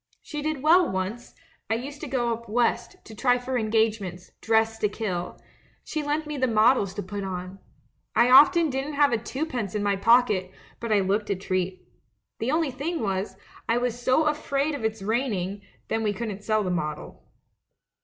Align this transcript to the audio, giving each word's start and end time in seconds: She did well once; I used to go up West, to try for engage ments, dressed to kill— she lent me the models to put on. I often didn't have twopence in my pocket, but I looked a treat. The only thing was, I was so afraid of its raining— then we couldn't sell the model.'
She 0.23 0.41
did 0.41 0.63
well 0.63 0.89
once; 0.91 1.35
I 1.69 1.75
used 1.75 2.01
to 2.01 2.07
go 2.07 2.33
up 2.33 2.49
West, 2.49 2.95
to 3.05 3.13
try 3.13 3.37
for 3.37 3.55
engage 3.55 4.01
ments, 4.01 4.31
dressed 4.41 4.81
to 4.81 4.89
kill— 4.89 5.39
she 5.83 6.01
lent 6.01 6.25
me 6.25 6.37
the 6.37 6.47
models 6.47 6.95
to 6.95 7.03
put 7.03 7.23
on. 7.23 7.59
I 8.15 8.31
often 8.31 8.71
didn't 8.71 8.95
have 8.95 9.11
twopence 9.23 9.75
in 9.75 9.83
my 9.83 9.95
pocket, 9.95 10.49
but 10.79 10.91
I 10.91 11.01
looked 11.01 11.29
a 11.29 11.35
treat. 11.35 11.87
The 12.39 12.49
only 12.49 12.71
thing 12.71 12.99
was, 13.01 13.37
I 13.69 13.77
was 13.77 14.01
so 14.01 14.25
afraid 14.25 14.73
of 14.73 14.83
its 14.83 15.03
raining— 15.03 15.61
then 15.89 16.01
we 16.01 16.13
couldn't 16.13 16.43
sell 16.43 16.63
the 16.63 16.71
model.' 16.71 17.23